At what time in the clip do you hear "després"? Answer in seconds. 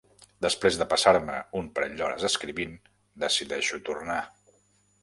0.45-0.79